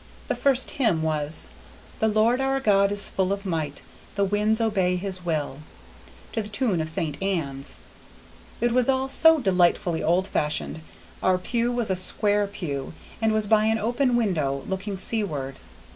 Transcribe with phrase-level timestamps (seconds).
[0.29, 1.47] The first hymn was
[1.99, 3.83] "The Lord our God is full of might,
[4.15, 5.59] The winds obey his will,"
[6.31, 7.21] to the tune of St.
[7.21, 7.81] Ann's.
[8.59, 10.81] It was all so delightfully old fashioned;
[11.21, 15.57] our pew was a square pew, and was by an open window looking seaward.